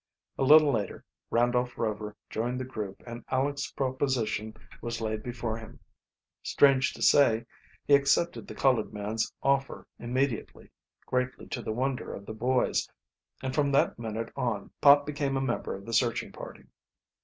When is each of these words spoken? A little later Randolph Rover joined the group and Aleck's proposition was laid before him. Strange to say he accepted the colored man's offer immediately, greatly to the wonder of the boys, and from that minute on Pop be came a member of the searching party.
A 0.39 0.43
little 0.43 0.71
later 0.71 1.05
Randolph 1.29 1.77
Rover 1.77 2.15
joined 2.27 2.59
the 2.59 2.65
group 2.65 3.03
and 3.05 3.23
Aleck's 3.27 3.69
proposition 3.71 4.55
was 4.81 4.99
laid 4.99 5.21
before 5.21 5.57
him. 5.59 5.79
Strange 6.41 6.93
to 6.93 7.03
say 7.03 7.45
he 7.85 7.93
accepted 7.93 8.47
the 8.47 8.55
colored 8.55 8.91
man's 8.91 9.31
offer 9.43 9.85
immediately, 9.99 10.71
greatly 11.05 11.45
to 11.49 11.61
the 11.61 11.71
wonder 11.71 12.15
of 12.15 12.25
the 12.25 12.33
boys, 12.33 12.89
and 13.43 13.53
from 13.53 13.71
that 13.73 13.99
minute 13.99 14.31
on 14.35 14.71
Pop 14.81 15.05
be 15.05 15.13
came 15.13 15.37
a 15.37 15.39
member 15.39 15.75
of 15.75 15.85
the 15.85 15.93
searching 15.93 16.31
party. 16.31 16.65